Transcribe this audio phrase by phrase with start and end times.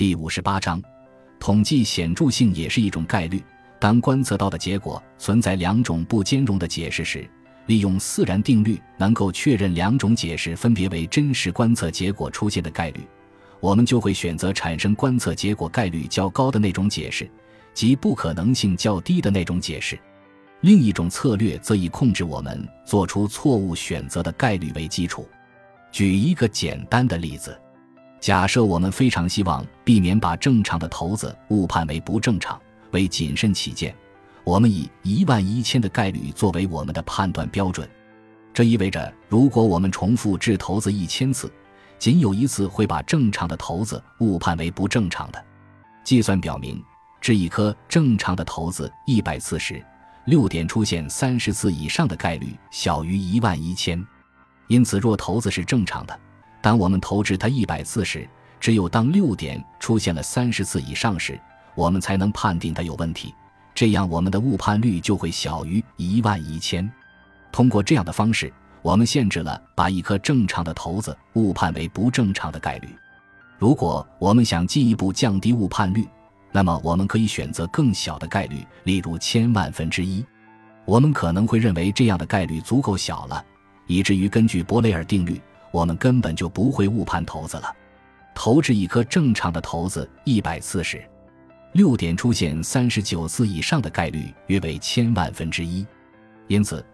[0.00, 0.82] 第五十八章，
[1.38, 3.44] 统计显著性也是一种概率。
[3.78, 7.28] 当观测到的结果存在两种不兼容的解释时，
[7.66, 13.00] 利用自然定律能够确认两种解释分别为真实观测结果出现的概率，
[13.60, 17.30] 我们就会选择产生观测结果概率较高的那种解释，
[17.74, 20.00] 即不可能性较低的那种解释。
[20.62, 25.28] 另一种策略则以控制我们做出错误选择的概率为基础。
[25.92, 27.54] 举一个简单的例子。
[28.20, 33.94] 假设我们非常希望避免把正常的骰子误判为不正常，为谨慎起见，
[34.44, 37.88] 我们以一万一千的概率作为我们的判断标准。
[38.52, 41.50] 这意味着，如果我们重复掷骰子一千次，
[41.98, 45.42] 仅有一次会把正常的骰子误判为不正常的。
[46.04, 46.82] 计算表明，
[47.22, 49.82] 掷一颗正常的骰子一百次时，
[50.26, 54.04] 六点出现三十次以上的概率小于一万一千。
[54.68, 56.20] 因此，若骰子是正常的。
[56.60, 58.28] 当我们投掷它一百次时，
[58.58, 61.40] 只有当六点出现了三十次以上时，
[61.74, 63.34] 我们才能判定它有问题。
[63.74, 66.90] 这样，我们的误判率就会小于一万一千。
[67.50, 72.88] 通过这样的方式，我们限制了把一颗正常的骰子误判为不正常的概率。
[73.58, 76.06] 如果我们想进一步降低误判率，
[76.52, 80.24] 那么我们可以选择更小的概率，例如千万分之一。
[80.84, 83.44] 我们可能会认为这样的概率足够小了，
[83.86, 85.40] 以至于根据伯雷尔定律。
[85.70, 87.74] 我们根本就不会误判骰子了。
[88.34, 91.04] 投掷一颗正常的骰子一百次时，
[91.72, 95.86] 六点出现三十九次以上的概率约为千万分之一。
[96.46, 96.84] 因此，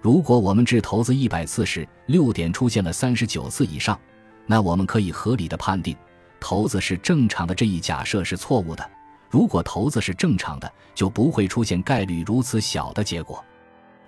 [0.00, 3.98] 如果我们掷骰子一百次时，六点出现了三十九次以上，
[4.46, 5.96] 那我们可以合理的判定
[6.40, 8.90] 骰子是正常的这一假设是错误的。
[9.30, 13.44] 如果骰子是正常的，就不会出现概率如此小的结果。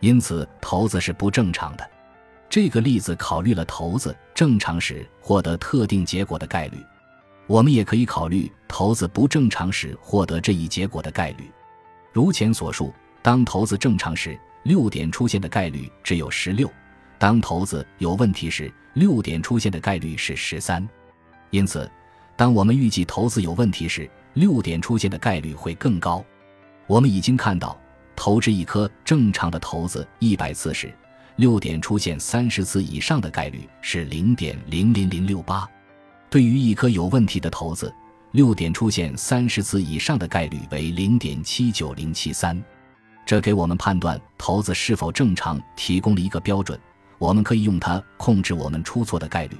[0.00, 1.90] 因此，骰子是不正常的。
[2.60, 6.84] 这个例子考虑了骰子正常时获得特定结果的概率，
[7.46, 11.48] 我们也可以考虑骰子不正常时获得这一结果的概率。
[12.12, 12.92] 如前所述，
[13.22, 16.66] 当骰子正常时，六点出现的概率只有十六；
[17.16, 20.84] 当骰子有问题时，六点出现的概率是十三。
[21.50, 21.88] 因此，
[22.34, 26.24] 当我们预计骰子有问题时，六点出现的概率会更高。
[26.88, 27.80] 我们已经看到，
[28.16, 30.92] 投掷一颗正常的骰子一百次时。
[31.38, 35.64] 六点出现三十次以上的概率是零点零零零六八，
[36.28, 37.94] 对于一颗有问题的骰子，
[38.32, 42.60] 六点出现三十次以上的概率为零点七九零七三，
[43.24, 46.76] 这给我们判断骰子是否正常提供了一个标准，
[47.18, 49.56] 我们可以用它控制我们出错的概率。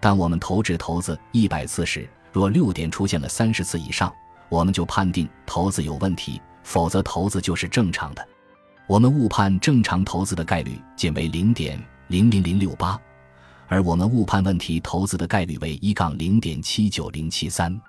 [0.00, 4.12] 当我们投掷骰子一百次时，若六点出现了三十次以上，
[4.50, 8.28] 我们就判定骰子有问题，否则骰子就是正常的。
[8.88, 13.00] 我们误判正常投资的概率仅为零点零零零六八，
[13.68, 17.80] 而我们误判问题投资的概率为一杠零点七九零七三。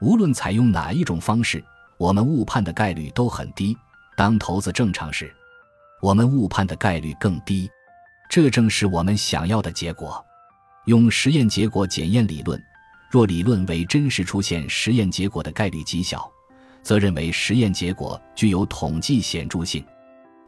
[0.00, 1.62] 无论采用哪一种方式，
[1.98, 3.76] 我们误判的概率都很低。
[4.16, 5.32] 当投资正常时，
[6.00, 7.70] 我们误判的概率更低。
[8.30, 10.24] 这正是我们想要的结果。
[10.86, 12.60] 用实验结果检验理论，
[13.10, 16.28] 若理论为真实出现实验结果的概率极小，
[16.82, 19.84] 则认为实验结果具有统计显著性。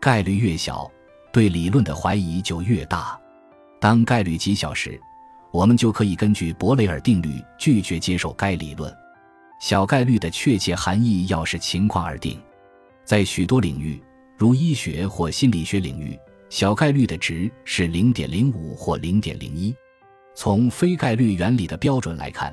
[0.03, 0.91] 概率越小，
[1.33, 3.17] 对理论的怀疑就越大。
[3.81, 5.01] 当概率极小时，
[5.53, 8.93] 我们就可以根据伯雷尔定律拒绝接受该理论。
[9.61, 12.37] 小概率的确切含义要视情况而定。
[13.05, 14.03] 在许多领域，
[14.37, 16.19] 如医学或心理学领域，
[16.51, 19.73] 小概率的值是零点零五或零点零一。
[20.35, 22.53] 从非概率原理的标准来看，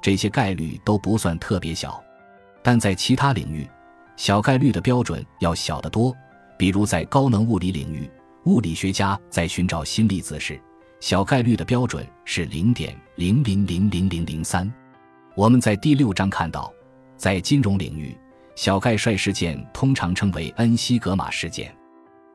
[0.00, 2.00] 这些概率都不算特别小。
[2.62, 3.68] 但在其他领域，
[4.14, 6.16] 小概率的标准要小得多。
[6.64, 8.10] 比如在高能物理领域，
[8.46, 10.58] 物理学家在寻找新粒子时，
[10.98, 14.72] 小概率的标准是零点零零零零零零三。
[15.34, 16.72] 我们在第六章看到，
[17.18, 18.16] 在金融领域，
[18.56, 21.70] 小概率事件通常称为恩西格玛事件。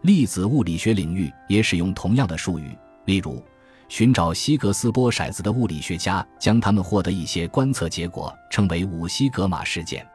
[0.04, 3.44] 粒子物理学领域也使用同样的术语，例如，
[3.88, 10.08] 寻找希格斯波骰子的物理学家将他们获得一些观测结果称为五西格玛事件。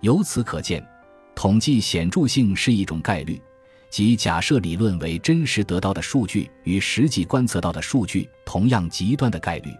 [0.00, 0.82] 由此可见。
[1.32, 3.40] 统计显著性是一种概率，
[3.90, 9.70] 即假设理论为真实得到的数据与实际观测到的数据同样极端的概率。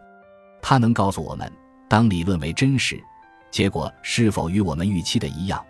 [0.61, 1.51] 它能告诉我们，
[1.89, 3.01] 当理论为真实，
[3.51, 5.65] 结果是否与我们预期的一样，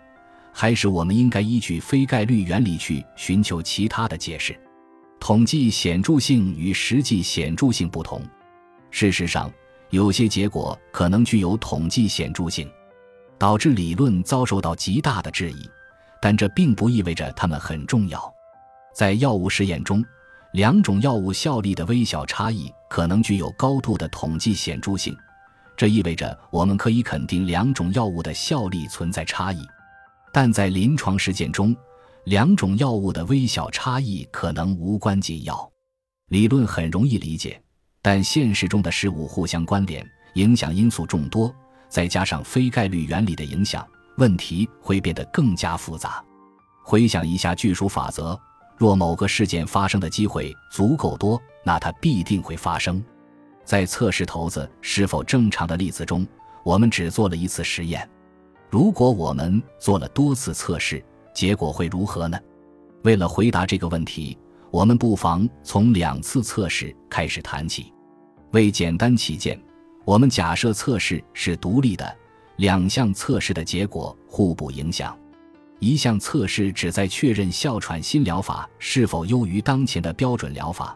[0.51, 4.59] 还是我们应该依据非概率原理去寻求其他的解释。
[5.19, 8.21] 统计显著性与实际显著性不同。
[8.89, 9.51] 事实上，
[9.91, 12.67] 有些结果可能具有统计显著性，
[13.37, 15.69] 导致理论遭受到极大的质疑。
[16.21, 18.31] 但这并不意味着它们很重要。
[18.93, 20.03] 在药物实验中，
[20.53, 25.15] 两种药物效力的微小差异可能具有高度的统计显著性，
[25.75, 29.59] 这意味着我们可以肯定两种药物的效力存在差异，
[30.31, 31.75] 但在临床实践中，
[32.25, 35.71] 两种药物的微小差异可能无关紧要。
[36.27, 37.61] 理论很容易理解，
[38.01, 41.53] 但现实中的事物互相关联，影响因素众多，
[41.89, 43.87] 再加上非概率原理的影响，
[44.21, 46.23] 问题会变得更加复杂。
[46.83, 48.39] 回想一下巨数法则：
[48.77, 53.03] 若某个事件发生的机会足够多，那它必定会发生。
[53.65, 56.27] 在测试骰子是否正常的例子中，
[56.63, 58.07] 我们只做了一次实验。
[58.69, 61.03] 如果我们做了多次测试，
[61.33, 62.39] 结果会如何呢？
[63.01, 64.37] 为了回答这个问题。
[64.69, 67.91] 我们不妨从两次测试开始谈起。
[68.53, 69.61] 为简单起见，
[70.05, 72.17] 我们假设测试是独立的，
[72.57, 75.17] 两项测试的结果互不影响。
[75.79, 80.95] 一项测试旨在确认哮喘新疗法是否优于当前的标准疗法，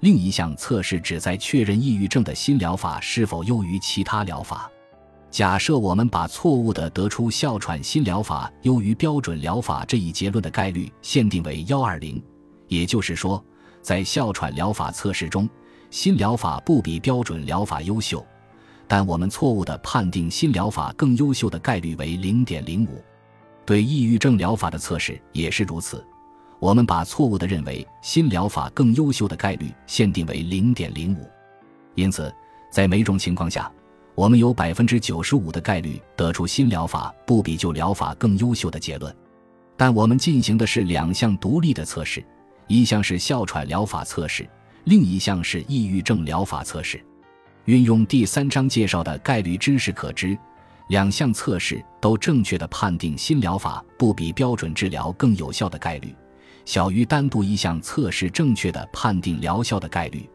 [0.00, 4.68] 另一项测试旨在确认抑郁症的新疗法是否优于其他疗法。
[5.30, 12.22] 假设我们把错误的得出哮喘新疗法优于标准疗法这一结论的概率限定为幺二零。
[12.66, 13.44] 也就是说，
[13.82, 15.48] 在哮喘疗法测试中，
[15.90, 18.24] 新疗法不比标准疗法优秀，
[18.86, 23.02] 但我们错误地判定新疗法更优秀的概率为零点零五。
[23.66, 26.04] 对抑郁症疗法的测试也是如此，
[26.58, 31.28] 我们把错误的认为新疗法更优秀的概率限定为零点零五。
[31.94, 32.32] 因此，
[32.70, 33.70] 在每种情况下，
[34.14, 39.14] 我们有百分之九十五的概率得出新疗法不比旧疗法更优秀的结论。
[39.76, 42.24] 但我们进行的是两项独立的测试。
[42.66, 44.48] 一项是哮喘疗法测试，
[44.84, 47.04] 另一项是抑郁症疗法测试。
[47.66, 50.36] 运用第三章介绍的概率知识可知，
[50.88, 56.14] 两项测试都正确的判定新疗法不比标准治疗更有效的概率，
[56.66, 60.28] 小于单独一项测试正确的判定疗效的概率。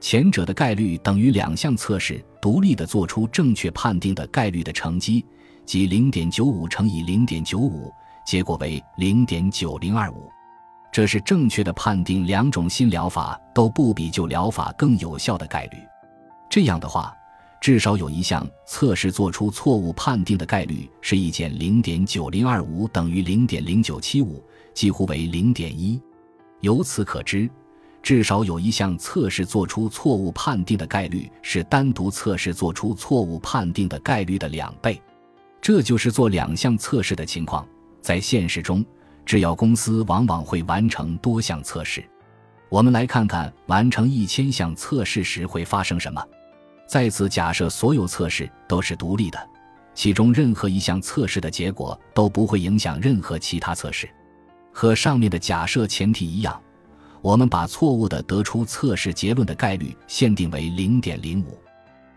[0.00, 5.24] 前者的概率等于两项测试独立的做出正确判定的概率的乘积，
[5.64, 7.88] 即零点九五乘以零点九五，
[8.26, 10.28] 结果为零点九零二五。
[10.92, 15.78] 这是正确的判定两种新疗法都不比旧疗法更有效的概率。
[16.54, 17.12] 这样的话，
[17.60, 24.40] 至少有一项测试做出错误判定的概率是一减零点九零二五等于零点零九七五，
[24.72, 26.00] 几乎为零点一。
[26.60, 27.50] 由此可知，
[28.04, 35.02] 至少有一项测试做出错误判定的概率是单独测试做出错误判定的概率的两倍。
[35.60, 37.66] 这就是做两项测试的情况。
[38.00, 38.86] 在现实中。
[39.26, 42.04] 制药公司往往会完成多项测试。
[42.68, 46.24] 我们来看看完成一千项测试时会发生什么。
[46.86, 49.48] 再次假设所有测试都是独立的，
[49.94, 54.08] 其中任何一项测试的结果都不会影响任何其他测试。
[54.72, 56.60] 和上面的假设前提一样，
[57.20, 61.58] 我们把错误的得出测试结论的概率限定为零点零五。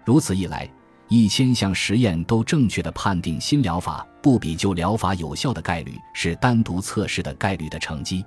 [0.05, 0.69] 如此一来。
[1.09, 8.25] 一千项实验都正确的判定新疗法不比旧疗法有效的概率是单独测试的概率的乘积，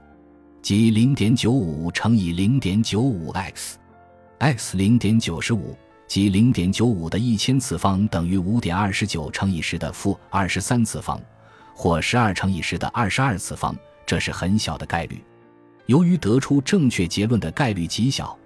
[0.63, 5.77] 即零点九五乘以零点九五 x，x 零点九十五，
[6.11, 11.21] 即零点九五的一千次方等于五点二十九乘以十的负二十三次方，
[11.73, 13.73] 或十二乘以十的二十二次方，
[14.05, 15.23] 这是很小的概率。
[15.87, 18.37] 由于得出正确结论的概率极小。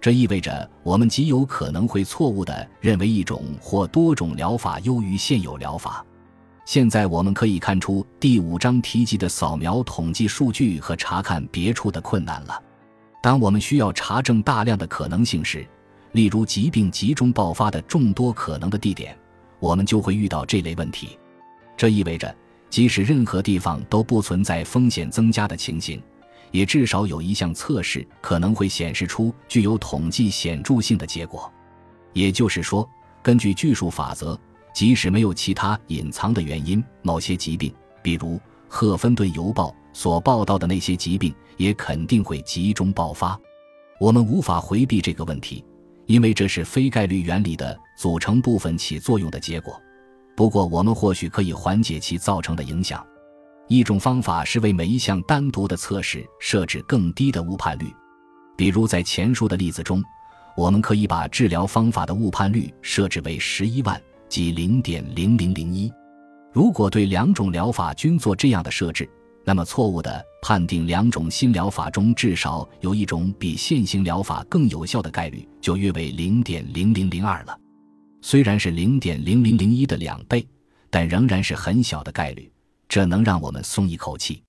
[0.00, 6.02] 这意味着我们极有可能会错误地认为一种或多种疗法优于现有疗法。
[6.64, 12.62] 现在我们可以看出第五章提及的扫描统计数据和查看别处的困难了。
[13.22, 15.68] 当我们需要查证大量的可能性时，
[16.12, 19.16] 例如疾病集中爆发的众多可能的地点，
[19.58, 21.18] 我们就会遇到这类问题。
[21.76, 22.34] 这意味着，
[22.68, 26.02] 即使任何地方都不存在风险增加的情形。
[26.52, 31.48] 也至少有一项测试可能会显示出具有统计显著性的结果，
[32.12, 32.84] 也就是说，
[33.22, 34.36] 根据巨数法则，
[34.74, 38.34] 即使没有其他隐藏的原因，某些疾病，比如
[38.66, 43.38] 《赫芬顿邮报》所报道的那些疾病，也肯定会集中爆发。
[44.00, 45.64] 我们无法回避这个问题，
[46.10, 49.80] 因为这是非概率原理的组成部分起作用的结果。
[50.36, 53.06] 不过，我们或许可以缓解其造成的影响。
[53.68, 57.86] 一种方法是为每一项单独的测试设置更低的误判率，
[58.56, 60.02] 比如在前述的例子中，
[60.56, 65.88] 我们可以把治疗方法的误判率设置为十一万，即零点零零零一。
[66.52, 69.08] 如果对两种疗法均做这样的设置，
[69.50, 77.58] 那么错误的判定两种新疗法中至少有一种比现行疗法更有效的概率就约为零点零零零二了。
[78.22, 80.46] 虽然是零点零零零一的两倍，
[80.88, 82.48] 但仍然是很小的概率。
[82.88, 84.40] 这能让我们松一口气。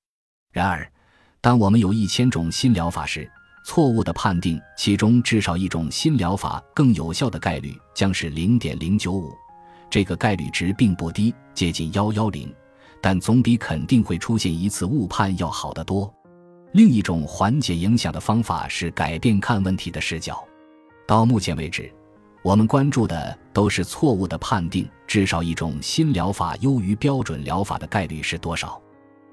[0.54, 0.88] 然而，
[1.42, 3.28] 当我们有一千种新疗法时，
[3.66, 9.34] 错误的判定其中至少一种新疗法更有效的概率将是零点零九五，
[9.90, 12.54] 这个概率值并不低，接近幺幺零，
[13.02, 16.14] 但总比肯定会出现一次误判要好得多。
[16.74, 20.42] 另一种缓解影响的方法是改变看问题的视角。
[21.08, 21.92] 到目前为止，
[22.44, 28.82] 我们关注的都是错误的判定，至少一种新疗法优于标准疗法的概率是多少？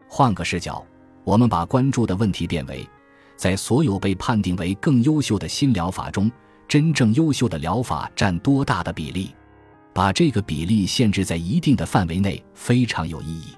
[0.09, 0.85] 换个视角，
[1.23, 2.85] 我们把关注的问题变为：
[3.37, 6.29] 在所有被判定为更优秀的新疗法中，
[6.67, 9.33] 真正优秀的疗法占多大的比例？
[9.99, 13.49] 把这个比例限制在一定的范围内非常有意义。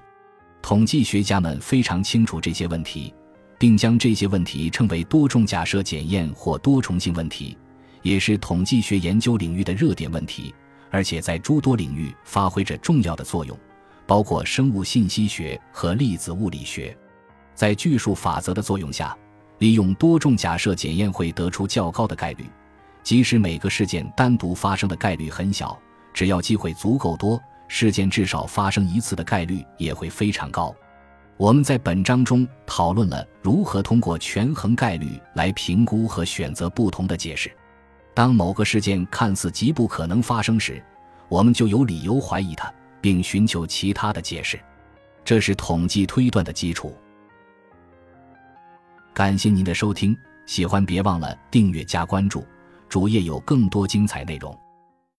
[0.59, 3.13] 统计学家们非常清楚这些问题。
[3.59, 7.55] 并将这些问题称为多重假设检验或多重性问题，
[8.01, 10.51] 也是统计学研究领域的热点问题，
[10.89, 13.55] 而且在诸多领域发挥着重要的作用，
[14.07, 16.97] 包括生物信息学和粒子物理学。
[17.53, 19.15] 在巨数法则的作用下，
[19.59, 22.45] 利用多重假设检验会得出较高的概率，
[23.03, 25.79] 即使每个事件单独发生的概率很小，
[26.13, 30.75] 只要机会足够多，事件至少发生一次的概率也会非常高。
[31.37, 37.51] 我们在本章中讨论了如何通过权衡概率来评估和选择不同的解释。
[38.13, 40.83] 当某个事件看似极不可能发生时，
[41.29, 44.59] 我们就有理由怀疑它，并寻求其他的解释。
[45.23, 46.95] 这是统计推断的基础。
[49.13, 50.15] 感谢您的收听，
[50.45, 52.45] 喜欢别忘了订阅加关注，
[52.89, 54.55] 主页有更多精彩内容。